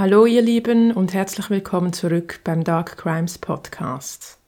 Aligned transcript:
Hallo 0.00 0.24
ihr 0.24 0.40
Lieben 0.40 0.92
und 0.92 1.12
herzlich 1.12 1.50
willkommen 1.50 1.92
zurück 1.92 2.40
beim 2.42 2.64
Dark 2.64 2.96
Crimes 2.96 3.36
Podcast. 3.36 4.38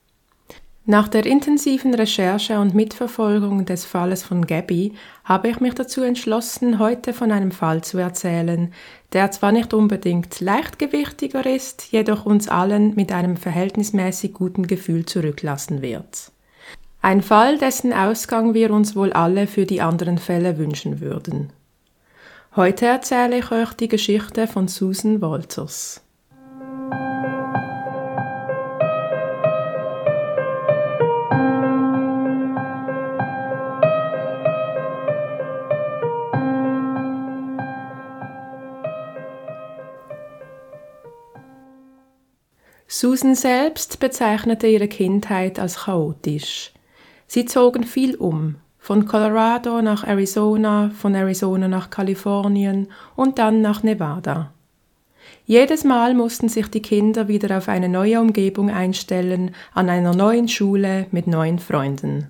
Nach 0.86 1.08
der 1.08 1.26
intensiven 1.26 1.92
Recherche 1.92 2.58
und 2.58 2.72
Mitverfolgung 2.72 3.66
des 3.66 3.84
Falles 3.84 4.22
von 4.22 4.46
Gabby 4.46 4.94
habe 5.24 5.50
ich 5.50 5.60
mich 5.60 5.74
dazu 5.74 6.00
entschlossen, 6.00 6.78
heute 6.78 7.12
von 7.12 7.30
einem 7.30 7.50
Fall 7.50 7.84
zu 7.84 7.98
erzählen, 7.98 8.72
der 9.12 9.30
zwar 9.30 9.52
nicht 9.52 9.74
unbedingt 9.74 10.40
leichtgewichtiger 10.40 11.44
ist, 11.44 11.92
jedoch 11.92 12.24
uns 12.24 12.48
allen 12.48 12.94
mit 12.94 13.12
einem 13.12 13.36
verhältnismäßig 13.36 14.32
guten 14.32 14.66
Gefühl 14.66 15.04
zurücklassen 15.04 15.82
wird. 15.82 16.32
Ein 17.02 17.20
Fall, 17.20 17.58
dessen 17.58 17.92
Ausgang 17.92 18.54
wir 18.54 18.70
uns 18.70 18.96
wohl 18.96 19.12
alle 19.12 19.46
für 19.46 19.66
die 19.66 19.82
anderen 19.82 20.16
Fälle 20.16 20.56
wünschen 20.56 21.02
würden. 21.02 21.52
Heute 22.54 22.84
erzähle 22.84 23.38
ich 23.38 23.50
euch 23.50 23.72
die 23.72 23.88
Geschichte 23.88 24.46
von 24.46 24.68
Susan 24.68 25.22
Walters. 25.22 26.02
Susan 42.86 43.34
selbst 43.34 43.98
bezeichnete 43.98 44.66
ihre 44.66 44.88
Kindheit 44.88 45.58
als 45.58 45.84
chaotisch. 45.84 46.74
Sie 47.26 47.46
zogen 47.46 47.84
viel 47.84 48.14
um, 48.16 48.56
von 48.82 49.06
Colorado 49.06 49.80
nach 49.80 50.04
Arizona, 50.04 50.90
von 50.92 51.14
Arizona 51.14 51.68
nach 51.68 51.88
Kalifornien 51.88 52.88
und 53.14 53.38
dann 53.38 53.62
nach 53.62 53.84
Nevada. 53.84 54.52
Jedes 55.46 55.84
Mal 55.84 56.14
mussten 56.14 56.48
sich 56.48 56.66
die 56.66 56.82
Kinder 56.82 57.28
wieder 57.28 57.56
auf 57.56 57.68
eine 57.68 57.88
neue 57.88 58.20
Umgebung 58.20 58.70
einstellen, 58.70 59.54
an 59.72 59.88
einer 59.88 60.16
neuen 60.16 60.48
Schule 60.48 61.06
mit 61.12 61.28
neuen 61.28 61.60
Freunden. 61.60 62.28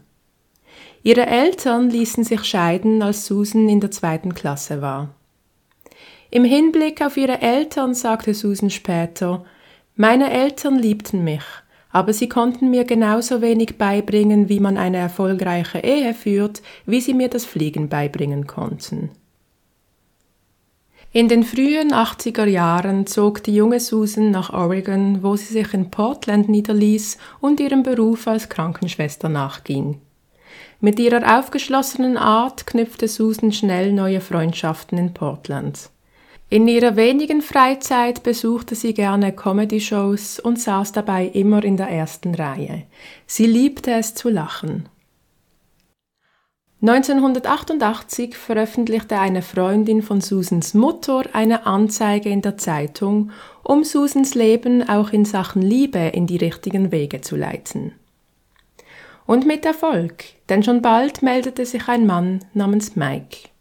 Ihre 1.03 1.27
Eltern 1.27 1.89
ließen 1.89 2.23
sich 2.23 2.45
scheiden, 2.45 3.03
als 3.03 3.25
Susan 3.25 3.67
in 3.71 3.81
der 3.81 3.91
zweiten 3.91 4.35
Klasse 4.35 4.83
war. 4.83 5.09
Im 6.31 6.45
Hinblick 6.45 7.01
auf 7.01 7.17
ihre 7.17 7.41
Eltern 7.41 7.95
sagte 7.95 8.35
Susan 8.35 8.69
später, 8.69 9.43
meine 9.97 10.31
Eltern 10.31 10.79
liebten 10.79 11.25
mich, 11.25 11.45
aber 11.93 12.13
sie 12.13 12.29
konnten 12.29 12.71
mir 12.71 12.85
genauso 12.85 13.43
wenig 13.43 13.79
beibringen, 13.79 14.49
wie 14.49 14.61
man 14.61 14.79
eine 14.79 14.97
erfolgreiche 14.97 15.79
Ehe 15.79 16.15
führt, 16.15 16.63
wie 16.87 17.01
sie 17.01 17.15
mir 17.15 17.29
das 17.29 17.45
Fliegen 17.45 17.89
beibringen 17.89 18.47
konnten. 18.47 19.11
In 21.15 21.29
den 21.29 21.45
frühen 21.45 21.93
80er 21.93 22.47
Jahren 22.47 23.07
zog 23.07 23.43
die 23.45 23.55
junge 23.55 23.81
Susan 23.81 24.31
nach 24.31 24.51
Oregon, 24.51 25.23
wo 25.23 25.37
sie 25.37 25.53
sich 25.53 25.75
in 25.75 25.91
Portland 25.91 26.49
niederließ 26.49 27.19
und 27.41 27.61
ihrem 27.61 27.83
Beruf 27.83 28.27
als 28.27 28.49
Krankenschwester 28.49 29.29
nachging. 29.29 30.01
Mit 30.81 30.99
ihrer 30.99 31.39
aufgeschlossenen 31.39 32.17
Art 32.17 32.67
knüpfte 32.67 33.09
Susan 33.09 33.53
schnell 33.53 33.93
neue 33.93 34.23
Freundschaften 34.23 34.97
in 34.97 35.13
Portland. 35.13 35.91
In 36.53 36.69
ihrer 36.69 36.97
wenigen 36.97 37.41
Freizeit 37.41 38.23
besuchte 38.23 38.75
sie 38.75 38.93
gerne 38.93 39.33
Comedy-Shows 39.33 40.39
und 40.39 40.61
saß 40.61 40.93
dabei 40.93 41.25
immer 41.25 41.65
in 41.65 41.79
der 41.79 41.89
ersten 41.89 42.35
Reihe. 42.35 42.83
Sie 43.27 43.47
liebte 43.47 43.93
es 43.93 44.15
zu 44.15 44.29
lachen. 44.29 44.87
1988 46.83 48.37
veröffentlichte 48.37 49.19
eine 49.19 49.41
Freundin 49.41 50.03
von 50.03 50.21
Susans 50.21 50.75
Mutter 50.75 51.25
eine 51.33 51.65
Anzeige 51.65 52.29
in 52.29 52.43
der 52.43 52.59
Zeitung, 52.59 53.31
um 53.63 53.83
Susans 53.83 54.35
Leben 54.35 54.87
auch 54.87 55.09
in 55.09 55.25
Sachen 55.25 55.63
Liebe 55.63 56.01
in 56.01 56.27
die 56.27 56.37
richtigen 56.37 56.93
Wege 56.93 57.23
zu 57.23 57.35
leiten. 57.35 57.95
Und 59.25 59.47
mit 59.47 59.65
Erfolg, 59.65 60.25
denn 60.51 60.63
schon 60.63 60.83
bald 60.83 61.23
meldete 61.23 61.65
sich 61.65 61.89
ein 61.89 62.05
Mann 62.05 62.45
namens 62.53 62.95
Mike. 62.95 63.52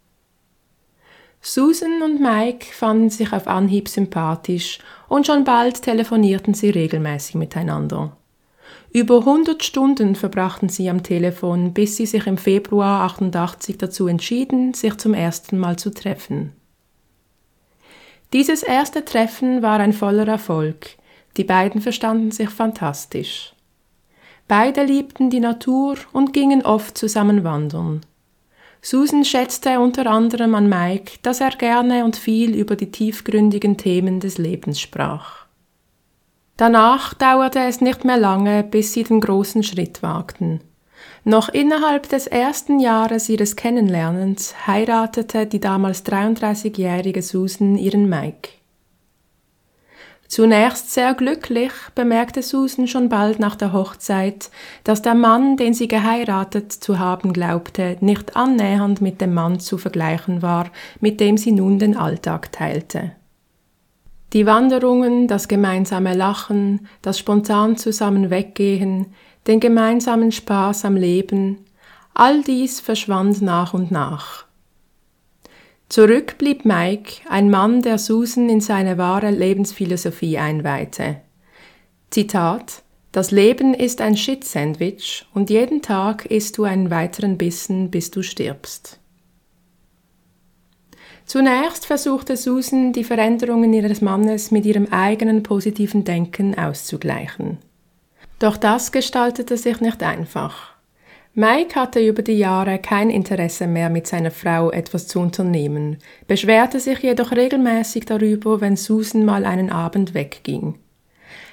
Susan 1.44 2.02
und 2.02 2.20
Mike 2.20 2.66
fanden 2.72 3.10
sich 3.10 3.32
auf 3.32 3.48
Anhieb 3.48 3.88
sympathisch 3.88 4.78
und 5.08 5.26
schon 5.26 5.42
bald 5.42 5.82
telefonierten 5.82 6.54
sie 6.54 6.70
regelmäßig 6.70 7.34
miteinander. 7.34 8.16
Über 8.92 9.18
100 9.18 9.64
Stunden 9.64 10.14
verbrachten 10.14 10.68
sie 10.68 10.88
am 10.88 11.02
Telefon, 11.02 11.74
bis 11.74 11.96
sie 11.96 12.06
sich 12.06 12.28
im 12.28 12.38
Februar 12.38 13.02
88 13.02 13.76
dazu 13.76 14.06
entschieden, 14.06 14.72
sich 14.72 14.96
zum 14.98 15.14
ersten 15.14 15.58
Mal 15.58 15.76
zu 15.76 15.90
treffen. 15.90 16.52
Dieses 18.32 18.62
erste 18.62 19.04
Treffen 19.04 19.62
war 19.62 19.80
ein 19.80 19.92
voller 19.92 20.28
Erfolg. 20.28 20.90
Die 21.36 21.44
beiden 21.44 21.80
verstanden 21.80 22.30
sich 22.30 22.50
fantastisch. 22.50 23.52
Beide 24.46 24.84
liebten 24.84 25.28
die 25.28 25.40
Natur 25.40 25.96
und 26.12 26.32
gingen 26.32 26.62
oft 26.62 26.96
zusammen 26.96 27.42
wandern. 27.42 28.02
Susan 28.84 29.24
schätzte 29.24 29.78
unter 29.78 30.06
anderem 30.08 30.56
an 30.56 30.68
Mike, 30.68 31.18
dass 31.22 31.40
er 31.40 31.50
gerne 31.50 32.04
und 32.04 32.16
viel 32.16 32.56
über 32.56 32.74
die 32.74 32.90
tiefgründigen 32.90 33.76
Themen 33.76 34.18
des 34.18 34.38
Lebens 34.38 34.80
sprach. 34.80 35.46
Danach 36.56 37.14
dauerte 37.14 37.60
es 37.60 37.80
nicht 37.80 38.04
mehr 38.04 38.18
lange, 38.18 38.64
bis 38.64 38.92
sie 38.92 39.04
den 39.04 39.20
großen 39.20 39.62
Schritt 39.62 40.02
wagten. 40.02 40.60
Noch 41.24 41.48
innerhalb 41.48 42.08
des 42.08 42.26
ersten 42.26 42.80
Jahres 42.80 43.28
ihres 43.28 43.54
Kennenlernens 43.54 44.66
heiratete 44.66 45.46
die 45.46 45.60
damals 45.60 46.04
33-jährige 46.04 47.22
Susan 47.22 47.78
ihren 47.78 48.08
Mike. 48.08 48.50
Zunächst 50.32 50.90
sehr 50.90 51.12
glücklich 51.12 51.72
bemerkte 51.94 52.40
Susan 52.40 52.88
schon 52.88 53.10
bald 53.10 53.38
nach 53.38 53.54
der 53.54 53.74
Hochzeit, 53.74 54.50
dass 54.82 55.02
der 55.02 55.14
Mann, 55.14 55.58
den 55.58 55.74
sie 55.74 55.88
geheiratet 55.88 56.72
zu 56.72 56.98
haben 56.98 57.34
glaubte, 57.34 57.98
nicht 58.00 58.34
annähernd 58.34 59.02
mit 59.02 59.20
dem 59.20 59.34
Mann 59.34 59.60
zu 59.60 59.76
vergleichen 59.76 60.40
war, 60.40 60.70
mit 61.00 61.20
dem 61.20 61.36
sie 61.36 61.52
nun 61.52 61.78
den 61.78 61.98
Alltag 61.98 62.50
teilte. 62.50 63.12
Die 64.32 64.46
Wanderungen, 64.46 65.28
das 65.28 65.48
gemeinsame 65.48 66.14
Lachen, 66.14 66.88
das 67.02 67.18
spontan 67.18 67.76
zusammen 67.76 68.30
weggehen, 68.30 69.08
den 69.46 69.60
gemeinsamen 69.60 70.32
Spaß 70.32 70.86
am 70.86 70.96
Leben, 70.96 71.58
all 72.14 72.42
dies 72.42 72.80
verschwand 72.80 73.42
nach 73.42 73.74
und 73.74 73.90
nach. 73.90 74.46
Zurück 75.92 76.38
blieb 76.38 76.64
Mike, 76.64 77.20
ein 77.28 77.50
Mann, 77.50 77.82
der 77.82 77.98
Susan 77.98 78.48
in 78.48 78.62
seine 78.62 78.96
wahre 78.96 79.30
Lebensphilosophie 79.30 80.38
einweihte. 80.38 81.20
Zitat 82.08 82.82
Das 83.12 83.30
Leben 83.30 83.74
ist 83.74 84.00
ein 84.00 84.16
Shit-Sandwich 84.16 85.26
und 85.34 85.50
jeden 85.50 85.82
Tag 85.82 86.24
isst 86.24 86.56
du 86.56 86.64
einen 86.64 86.90
weiteren 86.90 87.36
Bissen, 87.36 87.90
bis 87.90 88.10
du 88.10 88.22
stirbst. 88.22 89.00
Zunächst 91.26 91.84
versuchte 91.84 92.38
Susan, 92.38 92.94
die 92.94 93.04
Veränderungen 93.04 93.74
ihres 93.74 94.00
Mannes 94.00 94.50
mit 94.50 94.64
ihrem 94.64 94.86
eigenen 94.90 95.42
positiven 95.42 96.04
Denken 96.04 96.56
auszugleichen. 96.56 97.58
Doch 98.38 98.56
das 98.56 98.92
gestaltete 98.92 99.58
sich 99.58 99.82
nicht 99.82 100.02
einfach. 100.02 100.71
Mike 101.34 101.80
hatte 101.80 102.06
über 102.06 102.20
die 102.20 102.36
Jahre 102.36 102.78
kein 102.78 103.08
Interesse 103.08 103.66
mehr, 103.66 103.88
mit 103.88 104.06
seiner 104.06 104.30
Frau 104.30 104.70
etwas 104.70 105.06
zu 105.06 105.18
unternehmen, 105.18 105.96
beschwerte 106.26 106.78
sich 106.78 106.98
jedoch 106.98 107.32
regelmäßig 107.32 108.04
darüber, 108.04 108.60
wenn 108.60 108.76
Susan 108.76 109.24
mal 109.24 109.46
einen 109.46 109.70
Abend 109.70 110.12
wegging. 110.12 110.74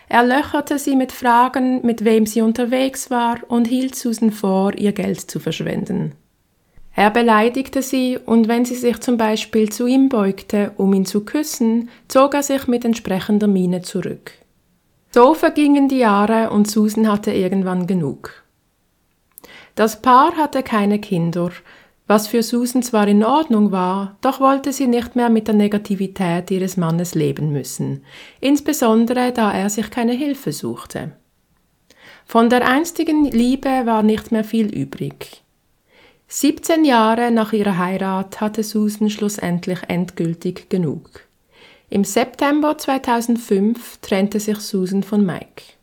Er 0.10 0.26
löcherte 0.26 0.80
sie 0.80 0.98
mit 0.98 1.14
Fragen, 1.14 1.86
mit 1.86 2.04
wem 2.04 2.26
sie 2.26 2.42
unterwegs 2.42 3.10
war 3.10 3.38
und 3.48 3.68
hielt 3.68 3.96
Susan 3.96 4.32
vor, 4.32 4.76
ihr 4.76 4.92
Geld 4.92 5.22
zu 5.22 5.40
verschwenden. 5.40 6.14
Er 6.94 7.12
beleidigte 7.12 7.82
sie 7.82 8.18
und 8.18 8.50
wenn 8.50 8.66
sie 8.66 8.76
sich 8.76 9.00
zum 9.00 9.16
Beispiel 9.16 9.70
zu 9.70 9.88
ihm 9.88 10.10
beugte, 10.10 10.74
um 10.76 10.94
ihn 10.94 11.06
zu 11.06 11.24
küssen, 11.24 11.90
zog 12.10 12.34
er 12.34 12.44
sich 12.44 12.68
mit 12.68 12.84
entsprechender 12.84 13.48
Miene 13.48 13.82
zurück. 13.82 14.34
So 15.12 15.36
vergingen 15.36 15.88
die 15.88 16.00
Jahre 16.00 16.50
und 16.50 16.70
Susan 16.70 17.10
hatte 17.10 17.32
irgendwann 17.32 17.88
genug. 17.88 18.44
Das 19.80 20.02
Paar 20.02 20.36
hatte 20.36 20.62
keine 20.62 21.00
Kinder, 21.00 21.52
was 22.06 22.28
für 22.28 22.44
Susan 22.44 22.84
zwar 22.84 23.08
in 23.08 23.24
Ordnung 23.24 23.72
war, 23.72 24.18
doch 24.20 24.42
wollte 24.42 24.74
sie 24.74 24.88
nicht 24.88 25.16
mehr 25.16 25.30
mit 25.30 25.48
der 25.48 25.56
Negativität 25.56 26.52
ihres 26.52 26.76
Mannes 26.76 27.16
leben 27.16 27.54
müssen, 27.54 28.04
insbesondere 28.42 29.32
da 29.32 29.54
er 29.54 29.70
sich 29.70 29.90
keine 29.90 30.12
Hilfe 30.12 30.52
suchte. 30.52 31.14
Von 32.26 32.50
der 32.50 32.68
einstigen 32.68 33.24
Liebe 33.24 33.70
war 33.86 34.04
nicht 34.04 34.34
mehr 34.34 34.44
viel 34.44 34.66
übrig. 34.68 35.44
17 36.28 36.84
Jahre 36.84 37.32
nach 37.32 37.54
ihrer 37.54 37.78
Heirat 37.78 38.42
hatte 38.42 38.64
Susan 38.64 39.10
schlussendlich 39.10 39.80
endgültig 39.88 40.70
genug. 40.70 41.22
Im 41.90 42.04
September 42.04 42.78
2005 42.78 44.00
trennte 44.02 44.42
sich 44.42 44.58
Susan 44.58 45.04
von 45.04 45.26
Mike. 45.26 45.79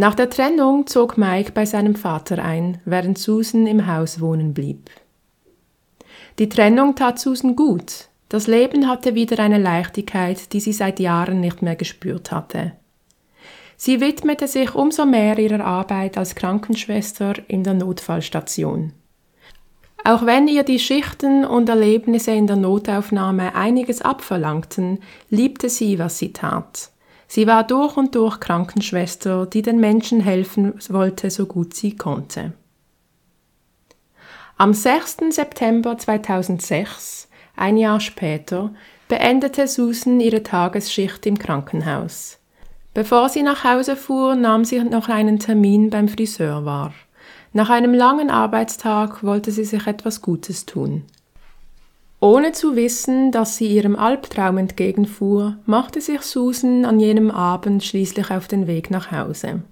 Nach 0.00 0.14
der 0.14 0.30
Trennung 0.30 0.86
zog 0.86 1.18
Mike 1.18 1.50
bei 1.50 1.66
seinem 1.66 1.96
Vater 1.96 2.38
ein, 2.38 2.80
während 2.84 3.18
Susan 3.18 3.66
im 3.66 3.88
Haus 3.88 4.20
wohnen 4.20 4.54
blieb. 4.54 4.90
Die 6.38 6.48
Trennung 6.48 6.94
tat 6.94 7.18
Susan 7.18 7.56
gut, 7.56 8.08
Das 8.28 8.46
Leben 8.46 8.86
hatte 8.86 9.16
wieder 9.16 9.40
eine 9.40 9.58
Leichtigkeit, 9.58 10.52
die 10.52 10.60
sie 10.60 10.72
seit 10.72 11.00
Jahren 11.00 11.40
nicht 11.40 11.62
mehr 11.62 11.74
gespürt 11.74 12.30
hatte. 12.30 12.74
Sie 13.76 14.00
widmete 14.00 14.46
sich 14.46 14.72
umso 14.72 15.04
mehr 15.04 15.36
ihrer 15.36 15.64
Arbeit 15.64 16.16
als 16.16 16.36
Krankenschwester 16.36 17.34
in 17.48 17.64
der 17.64 17.74
Notfallstation. 17.74 18.92
Auch 20.04 20.24
wenn 20.24 20.46
ihr 20.46 20.62
die 20.62 20.78
Schichten 20.78 21.44
und 21.44 21.68
Erlebnisse 21.68 22.30
in 22.30 22.46
der 22.46 22.54
Notaufnahme 22.54 23.56
einiges 23.56 24.00
abverlangten, 24.00 25.00
liebte 25.28 25.68
sie, 25.68 25.98
was 25.98 26.18
sie 26.18 26.32
tat. 26.32 26.92
Sie 27.28 27.46
war 27.46 27.62
durch 27.62 27.96
und 27.98 28.14
durch 28.14 28.40
Krankenschwester, 28.40 29.44
die 29.46 29.60
den 29.60 29.78
Menschen 29.78 30.20
helfen 30.20 30.74
wollte, 30.88 31.30
so 31.30 31.44
gut 31.44 31.74
sie 31.74 31.94
konnte. 31.94 32.54
Am 34.56 34.72
6. 34.72 35.18
September 35.30 35.96
2006, 35.98 37.28
ein 37.54 37.76
Jahr 37.76 38.00
später, 38.00 38.70
beendete 39.08 39.68
Susan 39.68 40.18
ihre 40.20 40.42
Tagesschicht 40.42 41.26
im 41.26 41.38
Krankenhaus. 41.38 42.38
Bevor 42.94 43.28
sie 43.28 43.42
nach 43.42 43.62
Hause 43.62 43.94
fuhr, 43.94 44.34
nahm 44.34 44.64
sie 44.64 44.82
noch 44.82 45.08
einen 45.08 45.38
Termin 45.38 45.90
beim 45.90 46.08
Friseur 46.08 46.64
wahr. 46.64 46.92
Nach 47.52 47.70
einem 47.70 47.94
langen 47.94 48.30
Arbeitstag 48.30 49.22
wollte 49.22 49.52
sie 49.52 49.64
sich 49.64 49.86
etwas 49.86 50.22
Gutes 50.22 50.66
tun. 50.66 51.04
Ohne 52.20 52.50
zu 52.52 52.74
wissen, 52.74 53.30
dass 53.30 53.56
sie 53.56 53.68
ihrem 53.68 53.94
Albtraum 53.94 54.58
entgegenfuhr, 54.58 55.56
machte 55.66 56.00
sich 56.00 56.22
Susan 56.22 56.84
an 56.84 56.98
jenem 56.98 57.30
Abend 57.30 57.84
schließlich 57.84 58.30
auf 58.30 58.48
den 58.48 58.66
Weg 58.66 58.90
nach 58.90 59.12
Hause. 59.12 59.62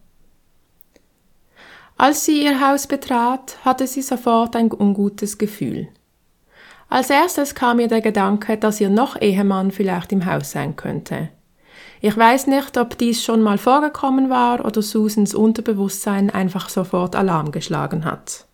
Als 1.96 2.24
sie 2.24 2.44
ihr 2.44 2.60
Haus 2.60 2.86
betrat, 2.86 3.58
hatte 3.64 3.86
sie 3.86 4.02
sofort 4.02 4.54
ein 4.54 4.70
ungutes 4.70 5.38
Gefühl. 5.38 5.88
Als 6.88 7.10
erstes 7.10 7.54
kam 7.56 7.80
ihr 7.80 7.88
der 7.88 8.00
Gedanke, 8.00 8.56
dass 8.56 8.80
ihr 8.80 8.90
noch 8.90 9.20
Ehemann 9.20 9.72
vielleicht 9.72 10.12
im 10.12 10.24
Haus 10.24 10.52
sein 10.52 10.76
könnte. 10.76 11.30
Ich 12.00 12.16
weiß 12.16 12.46
nicht, 12.46 12.78
ob 12.78 12.96
dies 12.98 13.24
schon 13.24 13.42
mal 13.42 13.58
vorgekommen 13.58 14.30
war 14.30 14.64
oder 14.64 14.82
Susans 14.82 15.34
Unterbewusstsein 15.34 16.30
einfach 16.30 16.68
sofort 16.68 17.16
Alarm 17.16 17.50
geschlagen 17.50 18.04
hat. 18.04 18.45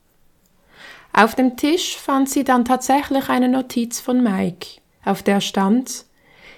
Auf 1.22 1.36
dem 1.36 1.56
Tisch 1.56 1.96
fand 1.98 2.28
sie 2.28 2.42
dann 2.42 2.64
tatsächlich 2.64 3.28
eine 3.28 3.48
Notiz 3.48 4.00
von 4.00 4.24
Mike, 4.24 4.80
auf 5.04 5.22
der 5.22 5.40
stand 5.40 6.04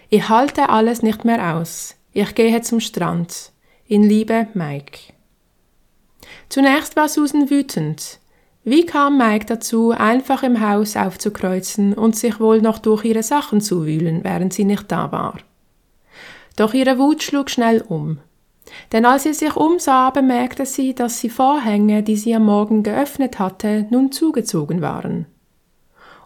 Ich 0.09 0.31
halte 0.31 0.71
alles 0.71 1.03
nicht 1.03 1.23
mehr 1.23 1.57
aus. 1.57 1.97
Ich 2.15 2.35
gehe 2.35 2.63
zum 2.63 2.81
Strand. 2.81 3.53
In 3.87 4.05
Liebe, 4.05 4.47
Mike. 4.55 5.13
Zunächst 6.49 6.97
war 6.97 7.11
Susan 7.11 7.51
wütend. 7.51 8.21
Wie 8.63 8.87
kam 8.87 9.19
Mike 9.19 9.45
dazu, 9.45 9.91
einfach 9.91 10.43
im 10.43 10.67
Haus 10.67 10.97
aufzukreuzen 10.97 11.93
und 11.93 12.17
sich 12.17 12.41
wohl 12.41 12.63
noch 12.63 12.79
durch 12.79 13.05
ihre 13.05 13.23
Sachen 13.23 13.61
zu 13.61 13.85
wühlen, 13.85 14.25
während 14.25 14.55
sie 14.55 14.65
nicht 14.65 14.91
da 14.91 15.13
war? 15.13 15.41
Doch 16.57 16.73
ihre 16.73 16.99
Wut 16.99 17.23
schlug 17.23 17.51
schnell 17.51 17.83
um. 17.87 18.19
Denn 18.93 19.05
als 19.05 19.25
sie 19.25 19.35
sich 19.35 19.57
umsah, 19.57 20.11
bemerkte 20.11 20.67
sie, 20.67 20.95
dass 20.95 21.21
die 21.21 21.31
Vorhänge, 21.31 22.03
die 22.03 22.17
sie 22.17 22.35
am 22.35 22.45
Morgen 22.45 22.83
geöffnet 22.83 23.39
hatte, 23.39 23.87
nun 23.91 24.13
zugezogen 24.13 24.81
waren. 24.81 25.27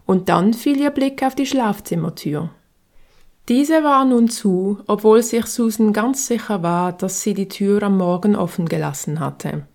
Und 0.06 0.28
dann 0.28 0.54
fiel 0.54 0.78
ihr 0.78 0.90
Blick 0.90 1.22
auf 1.22 1.34
die 1.34 1.46
Schlafzimmertür. 1.46 2.50
Diese 3.48 3.82
war 3.82 4.04
nun 4.04 4.28
zu, 4.28 4.78
obwohl 4.86 5.22
sich 5.22 5.46
Susan 5.46 5.92
ganz 5.92 6.26
sicher 6.26 6.62
war, 6.62 6.92
dass 6.92 7.22
sie 7.22 7.32
die 7.32 7.48
Tür 7.48 7.82
am 7.82 7.96
Morgen 7.96 8.36
offen 8.36 8.66
gelassen 8.66 9.20
hatte. 9.20 9.66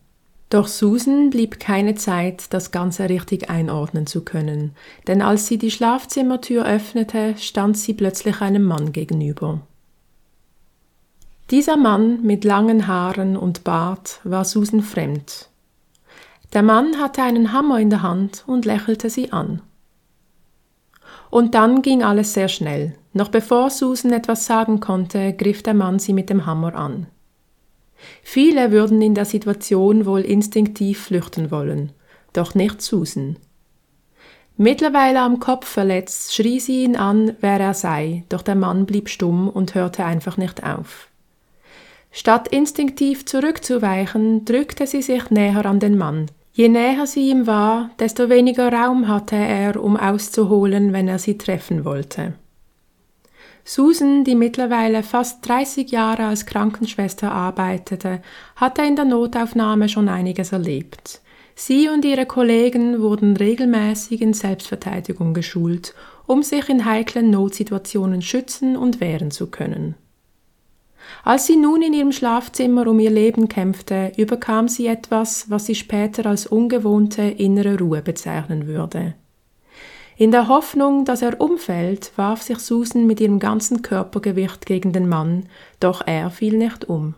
Doch 0.50 0.68
Susan 0.68 1.32
blieb 1.32 1.60
keine 1.60 1.96
Zeit, 1.96 2.54
das 2.54 2.70
Ganze 2.70 3.10
richtig 3.10 3.50
einordnen 3.50 4.06
zu 4.06 4.24
können, 4.24 4.76
denn 5.08 5.24
als 5.24 5.48
sie 5.48 5.58
die 5.58 5.72
Schlafzimmertür 5.72 6.64
öffnete, 6.64 7.34
stand 7.40 7.76
sie 7.76 7.96
plötzlich 7.96 8.40
einem 8.42 8.64
Mann 8.64 8.92
gegenüber. 8.92 9.62
Dieser 11.54 11.78
Mann 11.78 12.24
mit 12.24 12.46
langen 12.46 12.88
Haaren 12.88 13.38
und 13.38 13.64
Bart 13.64 14.22
war 14.24 14.44
Susan 14.44 14.82
fremd. 14.82 15.50
Der 16.52 16.64
Mann 16.64 16.98
hatte 16.98 17.22
einen 17.22 17.54
Hammer 17.54 17.80
in 17.80 17.92
der 17.92 18.02
Hand 18.02 18.44
und 18.48 18.66
lächelte 18.66 19.12
sie 19.12 19.32
an. 19.32 19.62
Und 21.30 21.54
dann 21.54 21.84
ging 21.84 22.02
alles 22.02 22.34
sehr 22.34 22.48
schnell. 22.48 22.96
Noch 23.14 23.30
bevor 23.30 23.70
Susan 23.70 24.12
etwas 24.14 24.48
sagen 24.48 24.80
konnte, 24.80 25.32
griff 25.34 25.62
der 25.62 25.76
Mann 25.76 26.00
sie 26.00 26.14
mit 26.14 26.32
dem 26.32 26.48
Hammer 26.48 26.74
an. 26.74 27.06
Viele 28.24 28.72
würden 28.72 29.00
in 29.04 29.14
der 29.14 29.26
Situation 29.26 30.08
wohl 30.08 30.22
instinktiv 30.22 31.04
flüchten 31.04 31.52
wollen, 31.52 31.92
doch 32.34 32.56
nicht 32.56 32.82
Susan. 32.82 33.38
Mittlerweile 34.58 35.22
am 35.22 35.40
Kopf 35.40 35.68
verletzt, 35.68 36.34
schrie 36.34 36.60
sie 36.60 36.84
ihn 36.84 36.96
an, 36.96 37.36
wer 37.42 37.60
er 37.60 37.76
sei, 37.76 38.24
doch 38.30 38.42
der 38.42 38.56
Mann 38.56 38.88
blieb 38.88 39.08
stumm 39.08 39.48
und 39.48 39.76
hörte 39.76 40.04
einfach 40.04 40.38
nicht 40.38 40.64
auf. 40.64 41.13
Statt 42.16 42.48
instinktiv 42.48 43.26
zurückzuweichen, 43.26 44.46
drückte 44.46 44.86
sie 44.86 45.02
sich 45.02 45.32
näher 45.32 45.66
an 45.66 45.80
den 45.80 45.98
Mann. 45.98 46.28
Je 46.54 46.70
näher 46.70 47.08
sie 47.08 47.32
ihm 47.32 47.48
war, 47.48 47.90
desto 47.98 48.30
weniger 48.30 48.72
Raum 48.72 49.08
hatte 49.08 49.36
er, 49.36 49.84
um 49.84 49.98
auszuholen, 49.98 50.94
wenn 50.94 51.08
er 51.08 51.18
sie 51.18 51.40
treffen 51.40 51.86
wollte. 51.86 52.34
Susan, 53.66 54.24
die 54.24 54.36
mittlerweile 54.36 55.02
fast 55.02 55.48
30 55.48 55.90
Jahre 55.90 56.26
als 56.26 56.46
Krankenschwester 56.46 57.32
arbeitete, 57.32 58.22
hatte 58.56 58.84
in 58.84 58.96
der 58.96 59.06
Notaufnahme 59.06 59.90
schon 59.90 60.08
einiges 60.08 60.52
erlebt. 60.52 61.20
Sie 61.56 61.90
und 61.90 62.06
ihre 62.06 62.28
Kollegen 62.28 63.02
wurden 63.02 63.36
regelmäßig 63.36 64.22
in 64.22 64.34
Selbstverteidigung 64.34 65.34
geschult, 65.34 65.96
um 66.28 66.44
sich 66.44 66.70
in 66.70 66.86
heiklen 66.86 67.32
Notsituationen 67.32 68.22
schützen 68.22 68.78
und 68.78 69.00
wehren 69.00 69.32
zu 69.32 69.48
können. 69.48 69.96
Als 71.24 71.46
sie 71.46 71.56
nun 71.56 71.82
in 71.82 71.94
ihrem 71.94 72.12
Schlafzimmer 72.12 72.88
um 72.88 73.00
ihr 73.00 73.12
Leben 73.12 73.48
kämpfte, 73.48 74.12
überkam 74.18 74.68
sie 74.68 74.88
etwas, 74.88 75.50
was 75.50 75.66
sie 75.66 75.76
später 75.76 76.26
als 76.26 76.48
ungewohnte 76.48 77.22
innere 77.22 77.78
Ruhe 77.78 78.02
bezeichnen 78.02 78.68
würde. 78.68 79.16
In 80.18 80.32
der 80.32 80.48
Hoffnung, 80.48 81.06
dass 81.06 81.22
er 81.22 81.42
umfällt, 81.42 82.12
warf 82.16 82.42
sich 82.42 82.60
Susan 82.60 83.08
mit 83.08 83.20
ihrem 83.20 83.40
ganzen 83.40 83.82
Körpergewicht 83.82 84.66
gegen 84.66 84.94
den 84.94 85.08
Mann, 85.10 85.48
doch 85.80 86.06
er 86.06 86.30
fiel 86.30 86.58
nicht 86.58 86.86
um. 86.86 87.16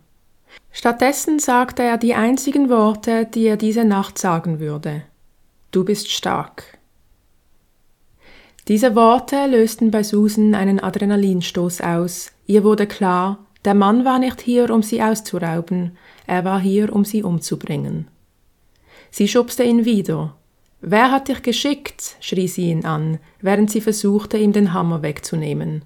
Stattdessen 0.72 1.40
sagte 1.40 1.84
er 1.84 1.98
die 1.98 2.16
einzigen 2.16 2.70
Worte, 2.70 3.26
die 3.26 3.46
er 3.46 3.58
diese 3.58 3.84
Nacht 3.84 4.18
sagen 4.18 4.60
würde. 4.60 5.04
Du 5.72 5.84
bist 5.84 6.10
stark. 6.10 6.78
Diese 8.68 8.96
Worte 8.96 9.46
lösten 9.46 9.92
bei 9.92 10.02
Susan 10.02 10.56
einen 10.56 10.80
Adrenalinstoß 10.80 11.82
aus. 11.82 12.32
Ihr 12.48 12.64
wurde 12.64 12.88
klar, 12.88 13.45
der 13.66 13.74
Mann 13.74 14.06
war 14.06 14.20
nicht 14.20 14.42
hier, 14.42 14.70
um 14.70 14.84
sie 14.84 15.02
auszurauben, 15.02 15.98
er 16.28 16.46
war 16.46 16.60
hier, 16.60 16.94
um 16.94 17.04
sie 17.04 17.24
umzubringen. 17.24 18.08
Sie 19.12 19.28
schubste 19.28 19.64
ihn 19.64 19.86
wieder. 19.86 20.36
Wer 20.82 21.12
hat 21.12 21.28
dich 21.28 21.42
geschickt? 21.42 22.18
schrie 22.20 22.48
sie 22.48 22.70
ihn 22.70 22.86
an, 22.86 23.20
während 23.42 23.72
sie 23.72 23.82
versuchte, 23.82 24.38
ihm 24.38 24.54
den 24.54 24.74
Hammer 24.74 25.02
wegzunehmen. 25.02 25.84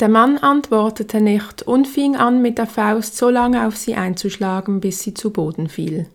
Der 0.00 0.08
Mann 0.08 0.38
antwortete 0.38 1.20
nicht 1.20 1.62
und 1.62 1.86
fing 1.86 2.16
an, 2.16 2.40
mit 2.40 2.58
der 2.58 2.66
Faust 2.66 3.16
so 3.16 3.28
lange 3.28 3.66
auf 3.66 3.76
sie 3.76 3.94
einzuschlagen, 3.94 4.80
bis 4.80 5.00
sie 5.00 5.14
zu 5.14 5.30
Boden 5.30 5.68
fiel. 5.68 6.06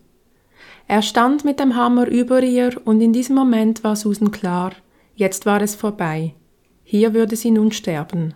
Er 0.88 1.02
stand 1.02 1.44
mit 1.44 1.60
dem 1.60 1.76
Hammer 1.76 2.06
über 2.08 2.42
ihr, 2.42 2.80
und 2.84 3.00
in 3.00 3.12
diesem 3.12 3.36
Moment 3.36 3.84
war 3.84 3.96
Susan 3.96 4.30
klar, 4.30 4.72
jetzt 5.14 5.46
war 5.46 5.62
es 5.62 5.74
vorbei. 5.74 6.34
Hier 6.82 7.14
würde 7.14 7.36
sie 7.36 7.50
nun 7.50 7.72
sterben. 7.72 8.34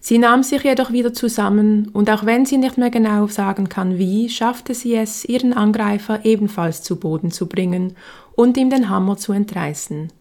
Sie 0.00 0.18
nahm 0.18 0.42
sich 0.42 0.62
jedoch 0.62 0.92
wieder 0.92 1.12
zusammen, 1.12 1.88
und 1.92 2.08
auch 2.10 2.24
wenn 2.24 2.46
sie 2.46 2.56
nicht 2.56 2.78
mehr 2.78 2.90
genau 2.90 3.26
sagen 3.26 3.68
kann 3.68 3.98
wie, 3.98 4.28
schaffte 4.28 4.74
sie 4.74 4.94
es, 4.94 5.24
ihren 5.24 5.52
Angreifer 5.52 6.24
ebenfalls 6.24 6.82
zu 6.82 6.98
Boden 7.00 7.30
zu 7.30 7.46
bringen 7.48 7.94
und 8.34 8.56
ihm 8.56 8.70
den 8.70 8.88
Hammer 8.88 9.16
zu 9.16 9.32
entreißen. 9.32 10.12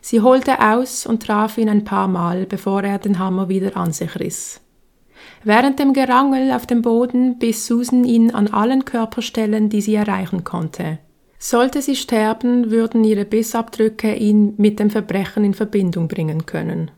Sie 0.00 0.20
holte 0.20 0.60
aus 0.60 1.06
und 1.06 1.22
traf 1.22 1.58
ihn 1.58 1.68
ein 1.68 1.84
paar 1.84 2.08
Mal, 2.08 2.46
bevor 2.46 2.82
er 2.82 2.98
den 2.98 3.18
Hammer 3.18 3.48
wieder 3.48 3.76
an 3.76 3.92
sich 3.92 4.18
riss. 4.20 4.60
Während 5.42 5.78
dem 5.78 5.92
Gerangel 5.92 6.52
auf 6.52 6.66
dem 6.66 6.82
Boden 6.82 7.38
biss 7.38 7.66
Susan 7.66 8.04
ihn 8.04 8.30
an 8.30 8.48
allen 8.48 8.84
Körperstellen, 8.84 9.68
die 9.68 9.80
sie 9.80 9.94
erreichen 9.94 10.44
konnte. 10.44 10.98
Sollte 11.38 11.82
sie 11.82 11.96
sterben, 11.96 12.70
würden 12.70 13.04
ihre 13.04 13.24
Bissabdrücke 13.24 14.14
ihn 14.14 14.54
mit 14.56 14.78
dem 14.78 14.90
Verbrechen 14.90 15.44
in 15.44 15.54
Verbindung 15.54 16.08
bringen 16.08 16.46
können. 16.46 16.90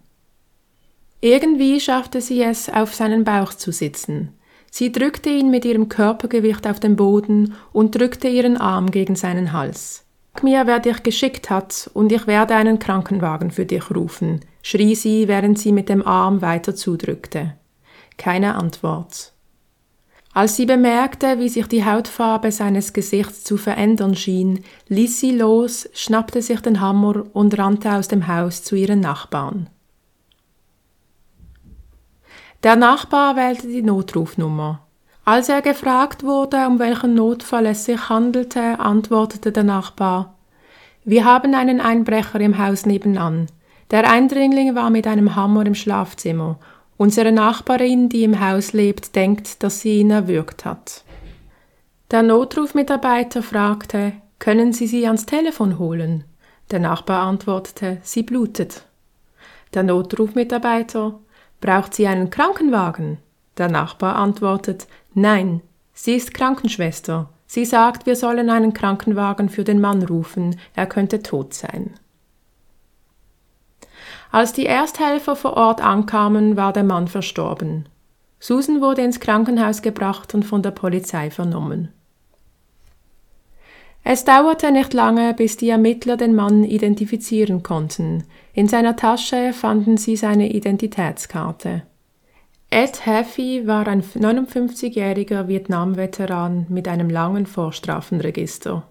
Irgendwie 1.20 1.80
schaffte 1.80 2.20
sie 2.20 2.42
es, 2.42 2.68
auf 2.68 2.94
seinen 2.94 3.24
Bauch 3.24 3.52
zu 3.52 3.72
sitzen. 3.72 4.34
Sie 4.70 4.92
drückte 4.92 5.30
ihn 5.30 5.50
mit 5.50 5.64
ihrem 5.64 5.88
Körpergewicht 5.88 6.66
auf 6.66 6.78
den 6.78 6.94
Boden 6.94 7.54
und 7.72 7.98
drückte 7.98 8.28
ihren 8.28 8.56
Arm 8.56 8.90
gegen 8.90 9.16
seinen 9.16 9.52
Hals. 9.52 10.04
Sag 10.34 10.44
mir, 10.44 10.66
wer 10.68 10.78
dich 10.78 11.02
geschickt 11.02 11.50
hat, 11.50 11.90
und 11.94 12.12
ich 12.12 12.28
werde 12.28 12.54
einen 12.54 12.78
Krankenwagen 12.78 13.50
für 13.50 13.66
dich 13.66 13.90
rufen, 13.90 14.40
schrie 14.62 14.94
sie, 14.94 15.26
während 15.26 15.58
sie 15.58 15.72
mit 15.72 15.88
dem 15.88 16.06
Arm 16.06 16.42
weiter 16.42 16.76
zudrückte. 16.76 17.54
Keine 18.16 18.54
Antwort. 18.54 19.32
Als 20.32 20.54
sie 20.54 20.66
bemerkte, 20.66 21.40
wie 21.40 21.48
sich 21.48 21.66
die 21.66 21.84
Hautfarbe 21.84 22.52
seines 22.52 22.92
Gesichts 22.92 23.42
zu 23.42 23.56
verändern 23.56 24.14
schien, 24.14 24.62
ließ 24.86 25.18
sie 25.18 25.32
los, 25.32 25.88
schnappte 25.94 26.42
sich 26.42 26.60
den 26.60 26.80
Hammer 26.80 27.24
und 27.32 27.58
rannte 27.58 27.92
aus 27.94 28.06
dem 28.06 28.28
Haus 28.28 28.62
zu 28.62 28.76
ihren 28.76 29.00
Nachbarn. 29.00 29.68
Der 32.64 32.74
Nachbar 32.74 33.36
wählte 33.36 33.68
die 33.68 33.82
Notrufnummer. 33.82 34.80
Als 35.24 35.48
er 35.48 35.62
gefragt 35.62 36.24
wurde, 36.24 36.66
um 36.66 36.80
welchen 36.80 37.14
Notfall 37.14 37.66
es 37.66 37.84
sich 37.84 38.08
handelte, 38.08 38.80
antwortete 38.80 39.52
der 39.52 39.62
Nachbar 39.62 40.34
Wir 41.04 41.24
haben 41.24 41.54
einen 41.54 41.80
Einbrecher 41.80 42.40
im 42.40 42.58
Haus 42.58 42.84
nebenan. 42.84 43.46
Der 43.92 44.10
Eindringling 44.10 44.74
war 44.74 44.90
mit 44.90 45.06
einem 45.06 45.36
Hammer 45.36 45.66
im 45.66 45.76
Schlafzimmer. 45.76 46.58
Unsere 46.96 47.30
Nachbarin, 47.30 48.08
die 48.08 48.24
im 48.24 48.40
Haus 48.40 48.72
lebt, 48.72 49.14
denkt, 49.14 49.62
dass 49.62 49.80
sie 49.80 50.00
ihn 50.00 50.10
erwürgt 50.10 50.64
hat. 50.64 51.04
Der 52.10 52.24
Notrufmitarbeiter 52.24 53.44
fragte, 53.44 54.14
können 54.40 54.72
Sie 54.72 54.88
sie 54.88 55.06
ans 55.06 55.26
Telefon 55.26 55.78
holen? 55.78 56.24
Der 56.72 56.80
Nachbar 56.80 57.22
antwortete, 57.22 57.98
sie 58.02 58.24
blutet. 58.24 58.82
Der 59.74 59.84
Notrufmitarbeiter, 59.84 61.20
braucht 61.60 61.94
sie 61.94 62.06
einen 62.06 62.30
Krankenwagen? 62.30 63.18
Der 63.56 63.68
Nachbar 63.68 64.16
antwortet, 64.16 64.86
nein, 65.14 65.60
sie 65.92 66.14
ist 66.14 66.34
Krankenschwester. 66.34 67.28
Sie 67.46 67.64
sagt, 67.64 68.06
wir 68.06 68.14
sollen 68.14 68.50
einen 68.50 68.74
Krankenwagen 68.74 69.48
für 69.48 69.64
den 69.64 69.80
Mann 69.80 70.02
rufen, 70.02 70.56
er 70.74 70.86
könnte 70.86 71.22
tot 71.22 71.54
sein. 71.54 71.94
Als 74.30 74.52
die 74.52 74.66
Ersthelfer 74.66 75.34
vor 75.34 75.54
Ort 75.54 75.80
ankamen, 75.80 76.56
war 76.56 76.72
der 76.72 76.84
Mann 76.84 77.08
verstorben. 77.08 77.88
Susan 78.38 78.80
wurde 78.80 79.02
ins 79.02 79.20
Krankenhaus 79.20 79.82
gebracht 79.82 80.34
und 80.34 80.44
von 80.44 80.62
der 80.62 80.70
Polizei 80.70 81.30
vernommen. 81.30 81.92
Es 84.10 84.24
dauerte 84.24 84.72
nicht 84.72 84.94
lange, 84.94 85.34
bis 85.34 85.58
die 85.58 85.68
Ermittler 85.68 86.16
den 86.16 86.34
Mann 86.34 86.64
identifizieren 86.64 87.62
konnten. 87.62 88.24
In 88.54 88.66
seiner 88.66 88.96
Tasche 88.96 89.52
fanden 89.52 89.98
sie 89.98 90.16
seine 90.16 90.50
Identitätskarte. 90.50 91.82
Ed 92.70 93.04
Haffey 93.04 93.66
war 93.66 93.86
ein 93.86 94.02
59-jähriger 94.02 95.46
Vietnam-Veteran 95.46 96.64
mit 96.70 96.88
einem 96.88 97.10
langen 97.10 97.44
Vorstrafenregister. 97.44 98.82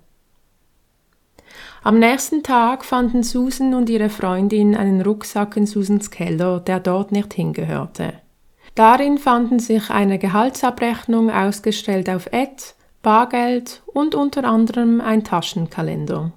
Am 1.81 1.97
nächsten 1.97 2.43
Tag 2.43 2.85
fanden 2.85 3.23
Susan 3.23 3.73
und 3.73 3.89
ihre 3.89 4.09
Freundin 4.09 4.75
einen 4.75 5.01
Rucksack 5.01 5.57
in 5.57 5.65
Susans 5.65 6.11
Keller, 6.11 6.59
der 6.59 6.79
dort 6.79 7.11
nicht 7.11 7.33
hingehörte. 7.33 8.13
Darin 8.75 9.17
fanden 9.17 9.57
sich 9.57 9.89
eine 9.89 10.19
Gehaltsabrechnung 10.19 11.31
ausgestellt 11.31 12.07
auf 12.07 12.31
Ed, 12.31 12.75
Bargeld 13.07 13.83
und 13.85 14.15
unter 14.15 14.43
anderem 14.43 14.99
ein 14.99 15.23
Taschenkalender. 15.23 16.33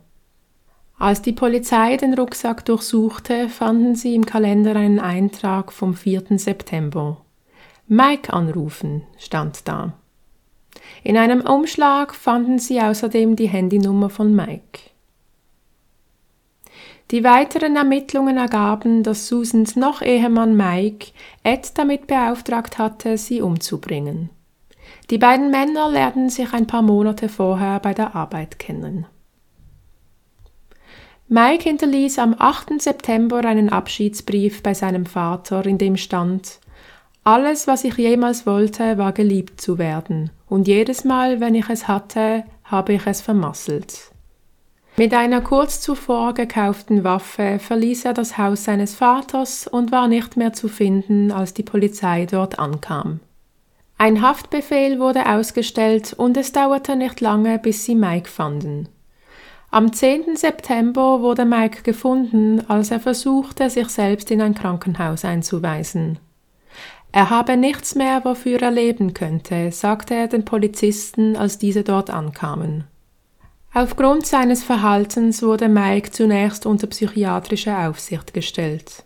Als 1.00 1.20
die 1.20 1.32
Polizei 1.32 1.96
den 1.96 2.14
Rucksack 2.14 2.64
durchsuchte, 2.64 3.48
fanden 3.48 3.96
sie 3.96 4.14
im 4.14 4.24
Kalender 4.24 4.76
einen 4.76 5.00
Eintrag 5.00 5.72
vom 5.72 5.94
4. 5.94 6.38
September. 6.38 7.16
Mike 7.88 8.32
anrufen 8.32 9.02
stand 9.18 9.66
da. 9.66 9.94
In 11.02 11.16
einem 11.16 11.40
Umschlag 11.40 12.14
fanden 12.14 12.60
sie 12.60 12.80
außerdem 12.80 13.34
die 13.34 13.48
Handynummer 13.48 14.08
von 14.08 14.32
Mike. 14.32 14.78
Die 17.10 17.24
weiteren 17.24 17.74
Ermittlungen 17.74 18.36
ergaben, 18.36 19.02
dass 19.02 19.26
Susans 19.26 19.74
noch 19.74 20.02
Ehemann 20.02 20.56
Mike 20.56 21.08
Ed 21.42 21.76
damit 21.76 22.06
beauftragt 22.06 22.78
hatte, 22.78 23.18
sie 23.18 23.42
umzubringen. 23.42 24.30
Die 25.10 25.18
beiden 25.18 25.50
Männer 25.50 25.90
lernten 25.90 26.30
sich 26.30 26.52
ein 26.52 26.66
paar 26.66 26.82
Monate 26.82 27.28
vorher 27.28 27.80
bei 27.80 27.94
der 27.94 28.14
Arbeit 28.14 28.58
kennen. 28.58 29.06
Mike 31.28 31.62
hinterließ 31.62 32.18
am 32.18 32.34
8. 32.36 32.82
September 32.82 33.44
einen 33.44 33.68
Abschiedsbrief 33.68 34.64
bei 34.64 34.74
seinem 34.74 35.06
Vater, 35.06 35.64
in 35.64 35.78
dem 35.78 35.96
stand 35.96 36.58
Alles, 37.22 37.68
was 37.68 37.84
ich 37.84 37.96
jemals 37.96 38.46
wollte, 38.46 38.98
war 38.98 39.12
geliebt 39.12 39.60
zu 39.60 39.78
werden, 39.78 40.30
und 40.48 40.66
jedes 40.66 41.04
Mal, 41.04 41.40
wenn 41.40 41.54
ich 41.54 41.68
es 41.68 41.86
hatte, 41.86 42.42
habe 42.64 42.94
ich 42.94 43.06
es 43.06 43.20
vermasselt. 43.20 44.10
Mit 44.96 45.14
einer 45.14 45.40
kurz 45.40 45.80
zuvor 45.80 46.34
gekauften 46.34 47.04
Waffe 47.04 47.58
verließ 47.58 48.06
er 48.06 48.12
das 48.12 48.36
Haus 48.36 48.64
seines 48.64 48.94
Vaters 48.94 49.66
und 49.66 49.92
war 49.92 50.08
nicht 50.08 50.36
mehr 50.36 50.52
zu 50.52 50.68
finden, 50.68 51.30
als 51.30 51.54
die 51.54 51.62
Polizei 51.62 52.26
dort 52.26 52.58
ankam. 52.58 53.20
Ein 54.00 54.22
Haftbefehl 54.22 54.98
wurde 54.98 55.26
ausgestellt 55.26 56.14
und 56.14 56.38
es 56.38 56.52
dauerte 56.52 56.96
nicht 56.96 57.20
lange, 57.20 57.58
bis 57.58 57.84
sie 57.84 57.94
Mike 57.94 58.30
fanden. 58.30 58.88
Am 59.70 59.92
10. 59.92 60.36
September 60.36 61.20
wurde 61.20 61.44
Mike 61.44 61.82
gefunden, 61.82 62.64
als 62.66 62.90
er 62.90 63.00
versuchte, 63.00 63.68
sich 63.68 63.88
selbst 63.88 64.30
in 64.30 64.40
ein 64.40 64.54
Krankenhaus 64.54 65.26
einzuweisen. 65.26 66.18
Er 67.12 67.28
habe 67.28 67.58
nichts 67.58 67.94
mehr, 67.94 68.24
wofür 68.24 68.62
er 68.62 68.70
leben 68.70 69.12
könnte, 69.12 69.70
sagte 69.70 70.14
er 70.14 70.28
den 70.28 70.46
Polizisten, 70.46 71.36
als 71.36 71.58
diese 71.58 71.84
dort 71.84 72.08
ankamen. 72.08 72.84
Aufgrund 73.74 74.24
seines 74.24 74.64
Verhaltens 74.64 75.42
wurde 75.42 75.68
Mike 75.68 76.10
zunächst 76.10 76.64
unter 76.64 76.86
psychiatrische 76.86 77.76
Aufsicht 77.76 78.32
gestellt. 78.32 79.04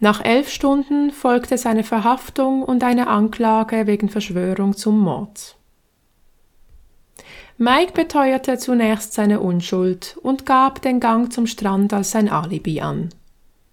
Nach 0.00 0.24
elf 0.24 0.48
Stunden 0.48 1.10
folgte 1.10 1.58
seine 1.58 1.84
Verhaftung 1.84 2.62
und 2.62 2.82
eine 2.82 3.06
Anklage 3.06 3.86
wegen 3.86 4.08
Verschwörung 4.08 4.74
zum 4.74 4.98
Mord. 4.98 5.56
Mike 7.58 7.92
beteuerte 7.92 8.56
zunächst 8.56 9.12
seine 9.12 9.40
Unschuld 9.40 10.16
und 10.22 10.46
gab 10.46 10.80
den 10.80 10.98
Gang 10.98 11.30
zum 11.30 11.46
Strand 11.46 11.92
als 11.92 12.12
sein 12.12 12.30
Alibi 12.30 12.80
an. 12.80 13.10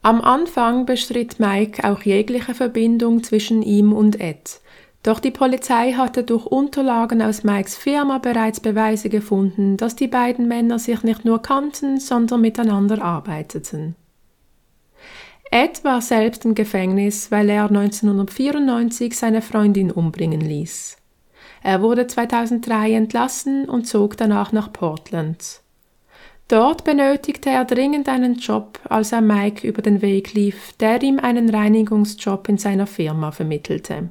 Am 0.01 0.19
Anfang 0.19 0.85
bestritt 0.85 1.39
Mike 1.39 1.89
auch 1.89 2.01
jegliche 2.01 2.53
Verbindung 2.53 3.23
zwischen 3.23 3.61
ihm 3.61 3.93
und 3.93 4.19
Ed, 4.19 4.59
doch 5.03 5.21
die 5.21 5.31
Polizei 5.31 5.93
hatte 5.93 6.23
durch 6.23 6.45
Unterlagen 6.45 7.21
aus 7.21 7.45
Mikes 7.45 7.77
Firma 7.77 8.17
bereits 8.17 8.59
Beweise 8.59 9.07
gefunden, 9.07 9.77
dass 9.77 9.95
die 9.95 10.07
beiden 10.07 10.49
Männer 10.49 10.79
sich 10.79 11.03
nicht 11.03 11.23
nur 11.23 11.41
kannten, 11.41 12.01
sondern 12.01 12.41
miteinander 12.41 13.01
arbeiteten. 13.01 13.95
Ed 15.51 15.83
war 15.83 16.01
selbst 16.01 16.45
im 16.45 16.55
Gefängnis, 16.55 17.31
weil 17.31 17.49
er 17.49 17.65
1994 17.65 19.17
seine 19.17 19.41
Freundin 19.41 19.91
umbringen 19.91 20.41
ließ. 20.41 20.97
Er 21.63 21.81
wurde 21.81 22.07
2003 22.07 22.93
entlassen 22.93 23.67
und 23.67 23.87
zog 23.87 24.17
danach 24.17 24.51
nach 24.51 24.71
Portland. 24.71 25.61
Dort 26.47 26.85
benötigte 26.85 27.49
er 27.49 27.65
dringend 27.65 28.07
einen 28.07 28.35
Job, 28.35 28.79
als 28.87 29.11
er 29.11 29.21
Mike 29.21 29.67
über 29.67 29.81
den 29.81 30.01
Weg 30.01 30.33
lief, 30.33 30.73
der 30.79 31.01
ihm 31.01 31.19
einen 31.19 31.49
Reinigungsjob 31.49 32.47
in 32.47 32.57
seiner 32.57 32.87
Firma 32.87 33.31
vermittelte. 33.31 34.09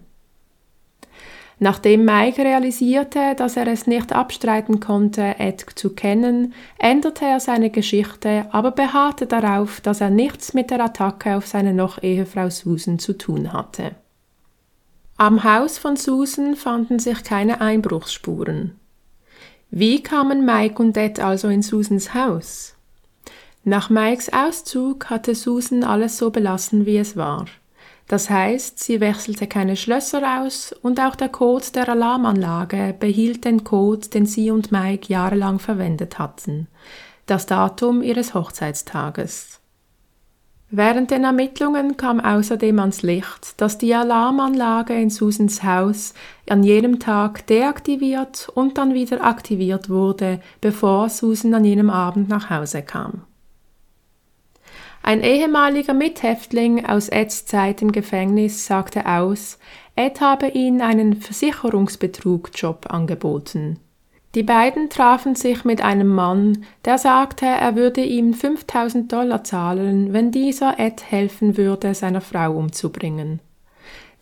Nachdem 1.59 2.05
Mike 2.05 2.43
realisierte, 2.43 3.35
dass 3.35 3.57
er 3.57 3.67
es 3.67 3.87
nicht 3.87 4.13
abstreiten 4.13 4.79
konnte, 4.79 5.37
Ed 5.39 5.65
zu 5.75 5.95
kennen, 5.95 6.53
änderte 6.79 7.25
er 7.25 7.41
seine 7.41 7.71
Geschichte, 7.71 8.47
aber 8.51 8.73
beharrte 8.73 9.27
darauf, 9.27 9.81
dass 9.81 10.03
er 10.03 10.11
nichts 10.11 10.53
mit 10.53 10.71
der 10.71 10.85
Attacke 10.85 11.35
auf 11.35 11.47
seine 11.47 11.73
noch 11.73 12.03
Ehefrau 12.03 12.51
Susan 12.51 12.99
zu 12.99 13.15
tun 13.15 13.55
hatte. 13.55 13.93
Am 15.17 15.45
Haus 15.45 15.79
von 15.79 15.97
Susan 15.97 16.57
fanden 16.57 16.99
sich 16.99 17.25
keine 17.25 17.63
Einbruchsspuren. 17.63 18.79
Wie 19.71 20.03
kamen 20.03 20.45
Mike 20.45 20.83
und 20.83 20.95
Ed 20.99 21.21
also 21.21 21.49
in 21.49 21.63
Susans 21.63 22.13
Haus? 22.13 22.75
Nach 23.65 23.89
Mikes 23.89 24.31
Auszug 24.31 25.09
hatte 25.09 25.35
Susan 25.35 25.85
alles 25.85 26.19
so 26.19 26.31
belassen, 26.31 26.85
wie 26.85 26.99
es 26.99 27.17
war. 27.17 27.47
Das 28.09 28.31
heißt, 28.31 28.79
sie 28.79 29.01
wechselte 29.01 29.49
keine 29.49 29.77
Schlösser 29.77 30.41
aus 30.41 30.73
und 30.83 31.01
auch 31.01 31.17
der 31.17 31.29
Code 31.29 31.67
der 31.75 31.89
Alarmanlage 31.89 32.95
behielt 32.99 33.45
den 33.45 33.65
Code, 33.65 34.09
den 34.09 34.27
sie 34.27 34.51
und 34.51 34.71
Mike 34.71 35.13
jahrelang 35.13 35.59
verwendet 35.59 36.19
hatten, 36.19 36.69
das 37.27 37.47
Datum 37.47 38.03
ihres 38.03 38.33
Hochzeitstages. 38.33 39.61
Während 40.71 41.13
den 41.13 41.23
Ermittlungen 41.23 41.97
kam 41.97 42.19
außerdem 42.19 42.79
ans 42.81 43.03
Licht, 43.03 43.61
dass 43.61 43.79
die 43.79 43.95
Alarmanlage 43.95 44.95
in 44.95 45.11
Susans 45.11 45.63
Haus 45.63 46.13
an 46.49 46.65
jenem 46.65 46.99
Tag 46.99 47.47
deaktiviert 47.47 48.49
und 48.53 48.77
dann 48.77 48.93
wieder 48.93 49.25
aktiviert 49.25 49.89
wurde, 49.89 50.41
bevor 50.61 51.09
Susan 51.09 51.55
an 51.55 51.65
jenem 51.65 51.89
Abend 51.89 52.29
nach 52.29 52.51
Hause 52.51 52.83
kam. 52.83 53.23
Ein 55.07 55.23
ehemaliger 55.23 55.95
Mithäftling 55.95 56.85
aus 56.85 57.09
Eds 57.09 57.47
Zeit 57.47 57.81
im 57.81 57.93
Gefängnis 57.93 58.67
sagte 58.67 59.07
aus, 59.07 59.57
Ed 59.95 60.21
habe 60.21 60.49
ihm 60.49 60.81
einen 60.81 61.15
Versicherungsbetrugjob 61.15 62.93
angeboten. 62.93 63.79
Die 64.35 64.43
beiden 64.43 64.91
trafen 64.91 65.37
sich 65.37 65.65
mit 65.65 65.81
einem 65.81 66.09
Mann, 66.09 66.65
der 66.85 66.99
sagte, 66.99 67.47
er 67.47 67.77
würde 67.77 68.03
ihm 68.03 68.35
5000 68.35 69.13
Dollar 69.13 69.45
zahlen, 69.45 70.13
wenn 70.13 70.33
dieser 70.33 70.81
Ed 70.81 71.09
helfen 71.09 71.57
würde, 71.57 71.95
seiner 71.95 72.21
Frau 72.21 72.57
umzubringen. 72.57 73.39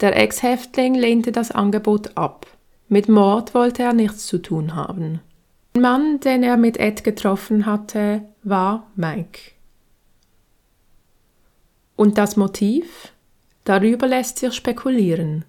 Der 0.03 0.15
Ex-Häftling 0.15 0.95
lehnte 0.95 1.33
das 1.33 1.51
Angebot 1.51 2.19
ab. 2.19 2.47
Mit 2.91 3.09
Mord 3.09 3.55
wollte 3.55 3.85
er 3.85 3.95
nichts 3.95 4.27
zu 4.27 4.37
tun 4.37 4.75
haben. 4.75 5.21
Der 5.75 5.81
Mann, 5.81 6.21
den 6.21 6.43
er 6.43 6.59
mit 6.59 6.77
Ed 6.77 7.05
getroffen 7.05 7.65
hatte, 7.65 8.21
war 8.43 8.91
Mike. 8.97 9.54
Und 11.97 12.19
das 12.19 12.37
Motiv? 12.37 13.13
Darüber 13.65 14.07
lässt 14.07 14.39
sich 14.39 14.53
spekulieren. 14.53 15.45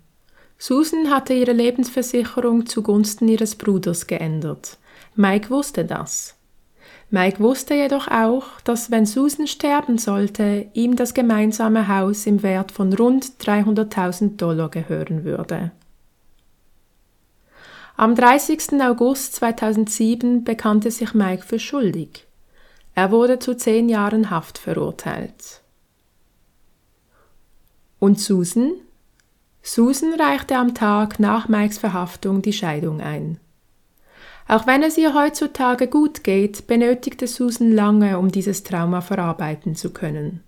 Susan 0.57 1.09
hatte 1.09 1.33
ihre 1.33 1.51
Lebensversicherung 1.51 2.65
zugunsten 2.65 3.27
ihres 3.27 3.55
Bruders 3.55 4.07
geändert. 4.07 4.77
Mike 5.15 5.49
wusste 5.49 5.83
das. 5.83 6.35
Mike 7.09 7.39
wusste 7.39 7.75
jedoch 7.75 8.07
auch, 8.07 8.45
dass 8.63 8.89
wenn 8.89 9.05
Susan 9.05 9.47
sterben 9.47 9.97
sollte, 9.97 10.67
ihm 10.73 10.95
das 10.95 11.13
gemeinsame 11.13 11.87
Haus 11.87 12.25
im 12.25 12.41
Wert 12.41 12.71
von 12.71 12.93
rund 12.93 13.25
300.000 13.39 14.37
Dollar 14.37 14.69
gehören 14.69 15.23
würde. 15.23 15.71
Am 17.97 18.15
30. 18.15 18.81
August 18.81 19.35
2007 19.35 20.43
bekannte 20.43 20.91
sich 20.91 21.13
Mike 21.13 21.43
für 21.43 21.59
schuldig. 21.59 22.25
Er 22.93 23.11
wurde 23.11 23.39
zu 23.39 23.55
zehn 23.55 23.87
Jahren 23.87 24.29
Haft 24.29 24.57
verurteilt. 24.57 25.61
Und 28.05 28.19
Susan? 28.19 28.73
Susan 29.63 30.13
reichte 30.13 30.57
am 30.57 30.75
Tag 30.75 31.19
nach 31.19 31.47
Mikes 31.47 31.79
Verhaftung 31.79 32.43
die 32.43 32.53
Scheidung 32.53 33.01
ein. 33.01 33.39
Auch 34.47 34.67
wenn 34.67 34.83
es 34.83 34.95
ihr 34.99 35.15
heutzutage 35.15 35.87
gut 35.87 36.23
geht, 36.23 36.67
benötigte 36.67 37.25
Susan 37.25 37.71
lange, 37.71 38.19
um 38.19 38.31
dieses 38.31 38.61
Trauma 38.61 39.01
verarbeiten 39.01 39.73
zu 39.73 39.89
können. 39.89 40.43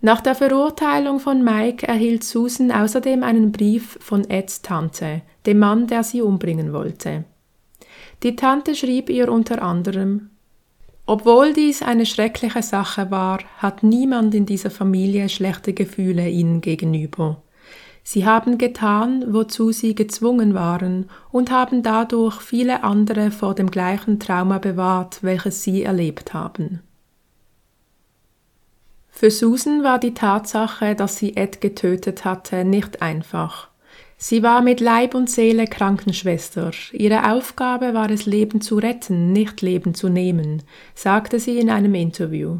Nach 0.00 0.22
der 0.22 0.34
Verurteilung 0.34 1.20
von 1.20 1.44
Mike 1.44 1.86
erhielt 1.86 2.24
Susan 2.24 2.72
außerdem 2.72 3.22
einen 3.22 3.52
Brief 3.52 3.98
von 4.00 4.30
Eds 4.30 4.62
Tante, 4.62 5.20
dem 5.44 5.58
Mann, 5.58 5.86
der 5.86 6.02
sie 6.02 6.22
umbringen 6.22 6.72
wollte. 6.72 7.24
Die 8.22 8.36
Tante 8.36 8.74
schrieb 8.74 9.10
ihr 9.10 9.30
unter 9.30 9.60
anderem 9.60 10.30
Obwohl 11.06 11.52
dies 11.52 11.82
eine 11.82 12.06
schreckliche 12.06 12.62
Sache 12.62 13.10
war, 13.10 13.40
hat 13.58 13.82
niemand 13.82 14.34
in 14.34 14.46
dieser 14.46 14.70
Familie 14.70 15.28
schlechte 15.28 15.74
Gefühle 15.74 16.28
ihnen 16.30 16.62
gegenüber. 16.62 17.42
Sie 18.02 18.26
haben 18.26 18.58
getan, 18.58 19.24
wozu 19.28 19.72
sie 19.72 19.94
gezwungen 19.94 20.54
waren, 20.54 21.10
und 21.30 21.50
haben 21.50 21.82
dadurch 21.82 22.40
viele 22.40 22.84
andere 22.84 23.30
vor 23.30 23.54
dem 23.54 23.70
gleichen 23.70 24.18
Trauma 24.18 24.58
bewahrt, 24.58 25.22
welches 25.22 25.62
sie 25.62 25.82
erlebt 25.82 26.34
haben. 26.34 26.80
Für 29.10 29.30
Susan 29.30 29.82
war 29.82 29.98
die 29.98 30.12
Tatsache, 30.12 30.94
dass 30.94 31.16
sie 31.16 31.36
Ed 31.36 31.60
getötet 31.60 32.24
hatte, 32.24 32.64
nicht 32.64 33.00
einfach. 33.00 33.68
Sie 34.16 34.42
war 34.42 34.62
mit 34.62 34.80
Leib 34.80 35.14
und 35.14 35.28
Seele 35.28 35.66
Krankenschwester. 35.66 36.70
Ihre 36.92 37.32
Aufgabe 37.32 37.94
war 37.94 38.10
es, 38.10 38.26
Leben 38.26 38.60
zu 38.60 38.76
retten, 38.78 39.32
nicht 39.32 39.60
Leben 39.60 39.94
zu 39.94 40.08
nehmen, 40.08 40.62
sagte 40.94 41.38
sie 41.38 41.58
in 41.58 41.68
einem 41.68 41.94
Interview. 41.94 42.58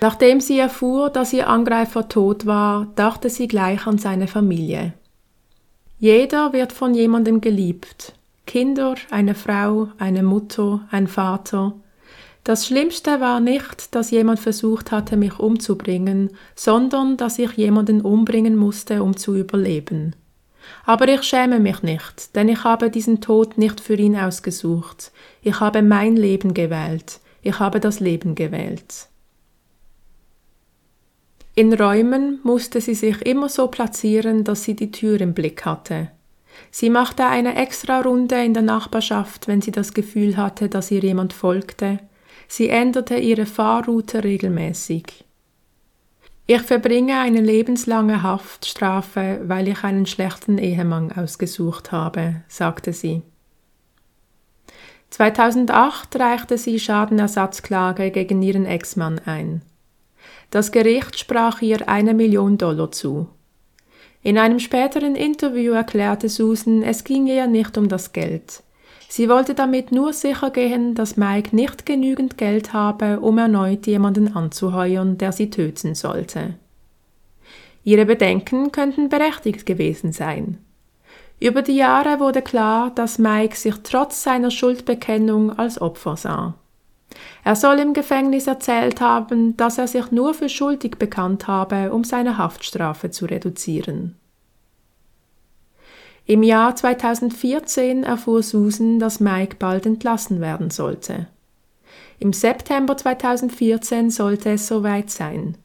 Nachdem 0.00 0.40
sie 0.40 0.58
erfuhr, 0.58 1.08
dass 1.08 1.32
ihr 1.32 1.48
Angreifer 1.48 2.08
tot 2.08 2.44
war, 2.44 2.88
dachte 2.96 3.30
sie 3.30 3.48
gleich 3.48 3.86
an 3.86 3.98
seine 3.98 4.26
Familie. 4.26 4.92
Jeder 5.98 6.52
wird 6.52 6.72
von 6.72 6.94
jemandem 6.94 7.40
geliebt. 7.40 8.12
Kinder, 8.46 8.94
eine 9.10 9.34
Frau, 9.34 9.88
eine 9.98 10.22
Mutter, 10.22 10.86
ein 10.90 11.06
Vater. 11.06 11.74
Das 12.44 12.66
Schlimmste 12.66 13.20
war 13.20 13.40
nicht, 13.40 13.94
dass 13.94 14.10
jemand 14.10 14.38
versucht 14.38 14.92
hatte, 14.92 15.16
mich 15.16 15.38
umzubringen, 15.38 16.30
sondern 16.54 17.16
dass 17.16 17.38
ich 17.38 17.52
jemanden 17.52 18.02
umbringen 18.02 18.56
musste, 18.56 19.02
um 19.02 19.16
zu 19.16 19.34
überleben. 19.34 20.14
Aber 20.84 21.08
ich 21.08 21.22
schäme 21.22 21.58
mich 21.58 21.82
nicht, 21.82 22.34
denn 22.36 22.48
ich 22.48 22.64
habe 22.64 22.90
diesen 22.90 23.20
Tod 23.20 23.58
nicht 23.58 23.80
für 23.80 23.94
ihn 23.94 24.16
ausgesucht. 24.16 25.12
Ich 25.42 25.60
habe 25.60 25.82
mein 25.82 26.16
Leben 26.16 26.54
gewählt. 26.54 27.20
Ich 27.42 27.58
habe 27.58 27.80
das 27.80 28.00
Leben 28.00 28.34
gewählt. 28.34 29.08
In 31.54 31.72
Räumen 31.72 32.40
musste 32.42 32.80
sie 32.80 32.94
sich 32.94 33.22
immer 33.22 33.48
so 33.48 33.68
platzieren, 33.68 34.44
dass 34.44 34.64
sie 34.64 34.76
die 34.76 34.90
Tür 34.90 35.20
im 35.20 35.32
Blick 35.32 35.64
hatte. 35.64 36.10
Sie 36.70 36.90
machte 36.90 37.26
eine 37.26 37.56
extra 37.56 38.00
Runde 38.00 38.44
in 38.44 38.54
der 38.54 38.62
Nachbarschaft, 38.62 39.48
wenn 39.48 39.60
sie 39.60 39.72
das 39.72 39.94
Gefühl 39.94 40.36
hatte, 40.36 40.68
dass 40.68 40.90
ihr 40.90 41.00
jemand 41.00 41.32
folgte. 41.32 42.00
Sie 42.48 42.68
änderte 42.68 43.16
ihre 43.16 43.46
Fahrroute 43.46 44.22
regelmäßig. 44.22 45.25
Ich 46.48 46.62
verbringe 46.62 47.18
eine 47.18 47.40
lebenslange 47.40 48.22
Haftstrafe, 48.22 49.40
weil 49.46 49.66
ich 49.66 49.82
einen 49.82 50.06
schlechten 50.06 50.58
Ehemann 50.58 51.10
ausgesucht 51.10 51.90
habe, 51.90 52.42
sagte 52.46 52.92
sie. 52.92 53.22
2008 55.10 56.16
reichte 56.16 56.56
sie 56.56 56.78
Schadenersatzklage 56.78 58.12
gegen 58.12 58.42
ihren 58.42 58.64
Ex-Mann 58.64 59.20
ein. 59.24 59.62
Das 60.50 60.70
Gericht 60.70 61.18
sprach 61.18 61.62
ihr 61.62 61.88
eine 61.88 62.14
Million 62.14 62.58
Dollar 62.58 62.92
zu. 62.92 63.28
In 64.22 64.38
einem 64.38 64.60
späteren 64.60 65.16
Interview 65.16 65.72
erklärte 65.72 66.28
Susan, 66.28 66.82
es 66.82 67.02
ging 67.02 67.26
ihr 67.26 67.46
nicht 67.48 67.76
um 67.76 67.88
das 67.88 68.12
Geld. 68.12 68.62
Sie 69.16 69.30
wollte 69.30 69.54
damit 69.54 69.92
nur 69.92 70.12
sicher 70.12 70.50
gehen, 70.50 70.94
dass 70.94 71.16
Mike 71.16 71.56
nicht 71.56 71.86
genügend 71.86 72.36
Geld 72.36 72.74
habe, 72.74 73.20
um 73.20 73.38
erneut 73.38 73.86
jemanden 73.86 74.36
anzuheuern, 74.36 75.16
der 75.16 75.32
sie 75.32 75.48
töten 75.48 75.94
sollte. 75.94 76.52
Ihre 77.82 78.04
Bedenken 78.04 78.72
könnten 78.72 79.08
berechtigt 79.08 79.64
gewesen 79.64 80.12
sein. 80.12 80.58
Über 81.40 81.62
die 81.62 81.76
Jahre 81.76 82.20
wurde 82.20 82.42
klar, 82.42 82.90
dass 82.94 83.18
Mike 83.18 83.56
sich 83.56 83.76
trotz 83.84 84.22
seiner 84.22 84.50
Schuldbekennung 84.50 85.58
als 85.58 85.80
Opfer 85.80 86.18
sah. 86.18 86.54
Er 87.42 87.56
soll 87.56 87.78
im 87.78 87.94
Gefängnis 87.94 88.46
erzählt 88.46 89.00
haben, 89.00 89.56
dass 89.56 89.78
er 89.78 89.88
sich 89.88 90.10
nur 90.10 90.34
für 90.34 90.50
schuldig 90.50 90.98
bekannt 90.98 91.48
habe, 91.48 91.90
um 91.90 92.04
seine 92.04 92.36
Haftstrafe 92.36 93.10
zu 93.10 93.24
reduzieren. 93.24 94.16
Im 96.28 96.42
Jahr 96.42 96.74
2014 96.74 98.02
erfuhr 98.02 98.42
Susan, 98.42 98.98
dass 98.98 99.20
Mike 99.20 99.56
bald 99.60 99.86
entlassen 99.86 100.40
werden 100.40 100.70
sollte. 100.70 101.28
Im 102.18 102.32
September 102.32 102.96
2014 102.96 104.10
sollte 104.10 104.50
es 104.50 104.66
soweit 104.66 105.08
sein. 105.10 105.56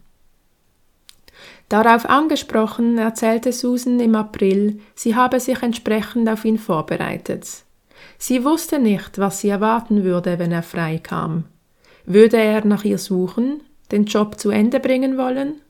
Darauf 1.67 2.06
angesprochen 2.06 3.00
erzählte 3.00 3.54
Susan 3.54 4.00
im 4.00 4.13
April, 4.13 4.80
sie 4.93 5.15
habe 5.15 5.39
sich 5.39 5.63
entsprechend 5.63 6.30
auf 6.30 6.45
ihn 6.45 6.60
vorbereitet. 6.60 7.47
Sie 8.19 8.43
wusste 8.43 8.78
nicht, 8.78 9.17
was 9.17 9.39
sie 9.39 9.50
erwarten 9.50 10.04
würde, 10.04 10.38
wenn 10.38 10.52
er 10.52 10.63
frei 10.63 11.00
kam. 11.02 11.45
Würde 12.06 12.38
er 12.38 12.65
nach 12.65 12.84
ihr 12.84 12.97
suchen, 13.00 13.62
den 13.91 14.06
Job 14.06 14.39
zu 14.39 14.52
Ende 14.52 14.80
bringen 14.80 15.17
wollen? 15.17 15.62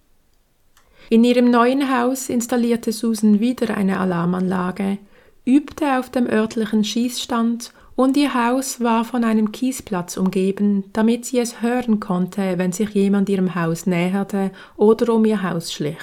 In 1.11 1.25
ihrem 1.25 1.51
neuen 1.51 1.93
Haus 1.93 2.29
installierte 2.29 2.93
Susan 2.93 3.41
wieder 3.41 3.75
eine 3.75 3.99
Alarmanlage, 3.99 4.97
übte 5.43 5.99
auf 5.99 6.09
dem 6.09 6.25
örtlichen 6.25 6.85
Schießstand 6.85 7.73
und 7.97 8.15
ihr 8.15 8.33
Haus 8.33 8.79
war 8.79 9.03
von 9.03 9.25
einem 9.25 9.51
Kiesplatz 9.51 10.15
umgeben, 10.15 10.85
damit 10.93 11.25
sie 11.25 11.39
es 11.39 11.61
hören 11.61 11.99
konnte, 11.99 12.57
wenn 12.57 12.71
sich 12.71 12.91
jemand 12.91 13.27
ihrem 13.27 13.55
Haus 13.55 13.87
näherte 13.87 14.51
oder 14.77 15.13
um 15.13 15.25
ihr 15.25 15.43
Haus 15.43 15.73
schlich. 15.73 15.97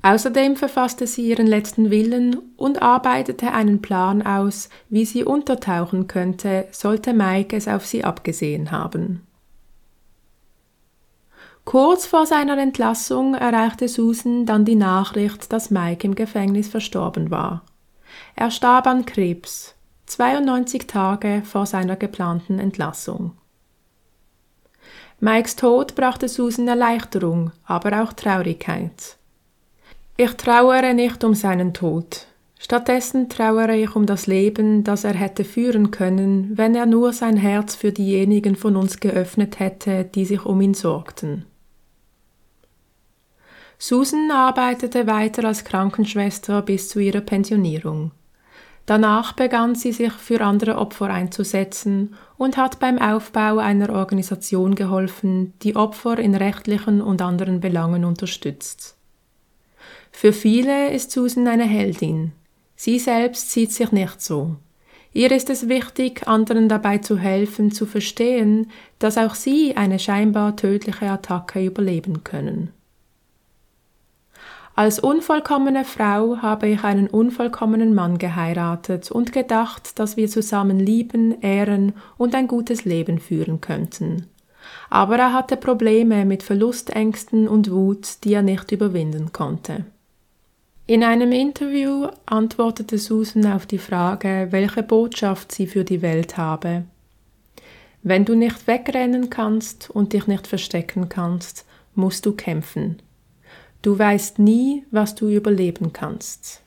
Außerdem 0.00 0.56
verfasste 0.56 1.06
sie 1.06 1.28
ihren 1.28 1.46
letzten 1.46 1.90
Willen 1.90 2.38
und 2.56 2.80
arbeitete 2.80 3.52
einen 3.52 3.82
Plan 3.82 4.22
aus, 4.22 4.70
wie 4.88 5.04
sie 5.04 5.24
untertauchen 5.24 6.06
könnte, 6.06 6.68
sollte 6.70 7.12
Mike 7.12 7.54
es 7.54 7.68
auf 7.68 7.84
sie 7.84 8.02
abgesehen 8.02 8.70
haben. 8.70 9.25
Kurz 11.66 12.06
vor 12.06 12.26
seiner 12.26 12.56
Entlassung 12.58 13.34
erreichte 13.34 13.88
Susan 13.88 14.46
dann 14.46 14.64
die 14.64 14.76
Nachricht, 14.76 15.52
dass 15.52 15.68
Mike 15.72 16.06
im 16.06 16.14
Gefängnis 16.14 16.68
verstorben 16.68 17.32
war. 17.32 17.64
Er 18.36 18.52
starb 18.52 18.86
an 18.86 19.04
Krebs, 19.04 19.74
92 20.06 20.86
Tage 20.86 21.42
vor 21.44 21.66
seiner 21.66 21.96
geplanten 21.96 22.60
Entlassung. 22.60 23.32
Mikes 25.18 25.56
Tod 25.56 25.96
brachte 25.96 26.28
Susan 26.28 26.68
Erleichterung, 26.68 27.50
aber 27.64 28.00
auch 28.00 28.12
Traurigkeit. 28.12 29.16
Ich 30.16 30.34
trauere 30.34 30.94
nicht 30.94 31.24
um 31.24 31.34
seinen 31.34 31.74
Tod. 31.74 32.28
Stattdessen 32.60 33.28
trauere 33.28 33.74
ich 33.74 33.96
um 33.96 34.06
das 34.06 34.28
Leben, 34.28 34.84
das 34.84 35.02
er 35.02 35.14
hätte 35.14 35.42
führen 35.42 35.90
können, 35.90 36.56
wenn 36.56 36.76
er 36.76 36.86
nur 36.86 37.12
sein 37.12 37.36
Herz 37.36 37.74
für 37.74 37.90
diejenigen 37.90 38.54
von 38.54 38.76
uns 38.76 39.00
geöffnet 39.00 39.58
hätte, 39.58 40.04
die 40.04 40.24
sich 40.24 40.46
um 40.46 40.60
ihn 40.60 40.74
sorgten. 40.74 41.44
Susan 43.78 44.30
arbeitete 44.30 45.06
weiter 45.06 45.44
als 45.44 45.64
Krankenschwester 45.64 46.62
bis 46.62 46.88
zu 46.88 46.98
ihrer 46.98 47.20
Pensionierung. 47.20 48.12
Danach 48.86 49.32
begann 49.32 49.74
sie 49.74 49.92
sich 49.92 50.12
für 50.12 50.40
andere 50.40 50.78
Opfer 50.78 51.10
einzusetzen 51.10 52.14
und 52.38 52.56
hat 52.56 52.78
beim 52.78 52.98
Aufbau 52.98 53.58
einer 53.58 53.90
Organisation 53.90 54.76
geholfen, 54.76 55.52
die 55.62 55.74
Opfer 55.74 56.18
in 56.18 56.36
rechtlichen 56.36 57.02
und 57.02 57.20
anderen 57.20 57.60
Belangen 57.60 58.04
unterstützt. 58.04 58.96
Für 60.12 60.32
viele 60.32 60.92
ist 60.92 61.10
Susan 61.10 61.48
eine 61.48 61.64
Heldin. 61.64 62.32
Sie 62.76 62.98
selbst 62.98 63.50
sieht 63.50 63.72
sich 63.72 63.90
nicht 63.90 64.22
so. 64.22 64.56
Ihr 65.12 65.32
ist 65.32 65.50
es 65.50 65.68
wichtig, 65.68 66.28
anderen 66.28 66.68
dabei 66.68 66.98
zu 66.98 67.18
helfen, 67.18 67.72
zu 67.72 67.86
verstehen, 67.86 68.70
dass 68.98 69.18
auch 69.18 69.34
sie 69.34 69.76
eine 69.76 69.98
scheinbar 69.98 70.56
tödliche 70.56 71.10
Attacke 71.10 71.64
überleben 71.64 72.22
können. 72.22 72.70
Als 74.78 74.98
unvollkommene 74.98 75.86
Frau 75.86 76.36
habe 76.42 76.68
ich 76.68 76.84
einen 76.84 77.06
unvollkommenen 77.06 77.94
Mann 77.94 78.18
geheiratet 78.18 79.10
und 79.10 79.32
gedacht, 79.32 79.98
dass 79.98 80.18
wir 80.18 80.28
zusammen 80.28 80.78
lieben, 80.78 81.40
ehren 81.40 81.94
und 82.18 82.34
ein 82.34 82.46
gutes 82.46 82.84
Leben 82.84 83.18
führen 83.18 83.62
könnten. 83.62 84.26
Aber 84.90 85.16
er 85.16 85.32
hatte 85.32 85.56
Probleme 85.56 86.26
mit 86.26 86.42
Verlustängsten 86.42 87.48
und 87.48 87.70
Wut, 87.70 88.22
die 88.22 88.34
er 88.34 88.42
nicht 88.42 88.70
überwinden 88.70 89.32
konnte. 89.32 89.86
In 90.86 91.02
einem 91.02 91.32
Interview 91.32 92.08
antwortete 92.26 92.98
Susan 92.98 93.46
auf 93.46 93.64
die 93.64 93.78
Frage, 93.78 94.48
welche 94.50 94.82
Botschaft 94.82 95.52
sie 95.52 95.66
für 95.66 95.84
die 95.84 96.02
Welt 96.02 96.36
habe. 96.36 96.84
Wenn 98.02 98.26
du 98.26 98.34
nicht 98.34 98.66
wegrennen 98.66 99.30
kannst 99.30 99.88
und 99.88 100.12
dich 100.12 100.26
nicht 100.26 100.46
verstecken 100.46 101.08
kannst, 101.08 101.64
musst 101.94 102.26
du 102.26 102.32
kämpfen. 102.32 103.00
Du 103.86 103.96
weißt 103.96 104.40
nie, 104.40 104.84
was 104.90 105.14
du 105.14 105.28
überleben 105.28 105.92
kannst. 105.92 106.60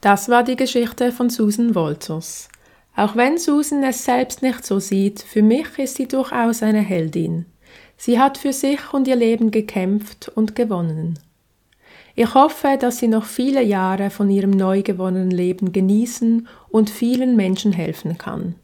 Das 0.00 0.28
war 0.28 0.42
die 0.42 0.56
Geschichte 0.56 1.12
von 1.12 1.30
Susan 1.30 1.76
Wolters. 1.76 2.48
Auch 2.96 3.14
wenn 3.14 3.38
Susan 3.38 3.84
es 3.84 4.04
selbst 4.04 4.42
nicht 4.42 4.66
so 4.66 4.80
sieht, 4.80 5.20
für 5.20 5.42
mich 5.42 5.78
ist 5.78 5.94
sie 5.94 6.08
durchaus 6.08 6.64
eine 6.64 6.80
Heldin. 6.80 7.46
Sie 7.96 8.18
hat 8.18 8.36
für 8.36 8.52
sich 8.52 8.92
und 8.92 9.06
ihr 9.06 9.14
Leben 9.14 9.52
gekämpft 9.52 10.28
und 10.34 10.56
gewonnen. 10.56 11.20
Ich 12.16 12.34
hoffe, 12.34 12.76
dass 12.76 12.98
sie 12.98 13.06
noch 13.06 13.26
viele 13.26 13.62
Jahre 13.62 14.10
von 14.10 14.28
ihrem 14.28 14.50
neu 14.50 14.82
gewonnenen 14.82 15.30
Leben 15.30 15.70
genießen 15.70 16.48
und 16.68 16.90
vielen 16.90 17.36
Menschen 17.36 17.72
helfen 17.72 18.18
kann. 18.18 18.56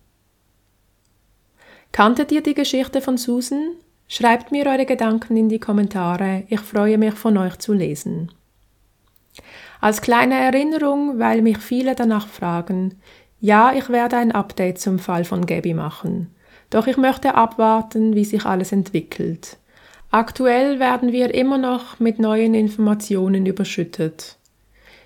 Kanntet 1.92 2.32
ihr 2.32 2.42
die 2.42 2.54
Geschichte 2.54 3.00
von 3.00 3.16
Susan? 3.16 3.76
Schreibt 4.08 4.52
mir 4.52 4.66
eure 4.66 4.86
Gedanken 4.86 5.36
in 5.36 5.48
die 5.48 5.58
Kommentare, 5.58 6.44
ich 6.48 6.60
freue 6.60 6.98
mich 6.98 7.14
von 7.14 7.36
euch 7.36 7.58
zu 7.58 7.72
lesen. 7.72 8.30
Als 9.80 10.00
kleine 10.00 10.34
Erinnerung, 10.34 11.18
weil 11.18 11.42
mich 11.42 11.58
viele 11.58 11.94
danach 11.94 12.28
fragen, 12.28 13.00
ja, 13.40 13.72
ich 13.72 13.88
werde 13.88 14.16
ein 14.16 14.32
Update 14.32 14.78
zum 14.78 14.98
Fall 14.98 15.24
von 15.24 15.44
Gabby 15.44 15.74
machen. 15.74 16.34
Doch 16.70 16.86
ich 16.86 16.96
möchte 16.96 17.34
abwarten, 17.34 18.14
wie 18.14 18.24
sich 18.24 18.44
alles 18.44 18.72
entwickelt. 18.72 19.58
Aktuell 20.10 20.78
werden 20.78 21.12
wir 21.12 21.34
immer 21.34 21.58
noch 21.58 22.00
mit 22.00 22.18
neuen 22.18 22.54
Informationen 22.54 23.44
überschüttet. 23.44 24.38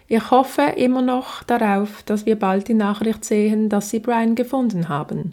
Ich 0.07 0.31
hoffe 0.31 0.63
immer 0.77 1.03
noch 1.03 1.43
darauf, 1.43 2.03
dass 2.05 2.27
wir 2.27 2.39
bald 2.39 2.69
die 2.69 2.75
Nachricht 2.75 3.25
sehen, 3.25 3.69
dass 3.69 3.91
sie 3.91 4.01
Brian 4.01 4.35
gefunden 4.35 4.89
haben. 4.89 5.33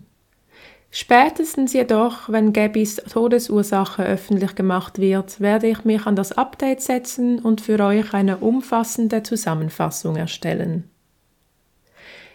Spätestens 0.89 1.73
jedoch, 1.73 2.29
wenn 2.29 2.53
Gabbys 2.53 2.95
Todesursache 2.95 4.03
öffentlich 4.03 4.55
gemacht 4.55 4.99
wird, 4.99 5.39
werde 5.41 5.67
ich 5.67 5.83
mich 5.85 6.05
an 6.05 6.15
das 6.15 6.31
Update 6.31 6.81
setzen 6.81 7.39
und 7.39 7.61
für 7.61 7.79
euch 7.79 8.13
eine 8.13 8.37
umfassende 8.37 9.21
Zusammenfassung 9.21 10.15
erstellen. 10.15 10.89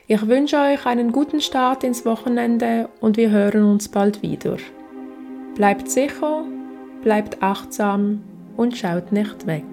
Ich 0.06 0.26
wünsche 0.26 0.58
euch 0.58 0.84
einen 0.84 1.12
guten 1.12 1.40
Start 1.40 1.84
ins 1.84 2.04
Wochenende 2.04 2.88
und 3.00 3.16
wir 3.16 3.30
hören 3.30 3.64
uns 3.64 3.88
bald 3.88 4.20
wieder. 4.20 4.58
Bleibt 5.54 5.90
sicher, 5.90 6.44
bleibt 7.02 7.42
achtsam 7.42 8.22
und 8.56 8.76
schaut 8.76 9.12
nicht 9.12 9.46
weg. 9.46 9.64